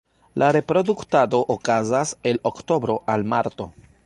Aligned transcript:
La 0.33 0.47
reproduktado 0.55 1.41
okazas 1.57 2.15
el 2.31 2.39
oktobro 2.53 3.01
al 3.15 3.23
marto. 3.37 3.73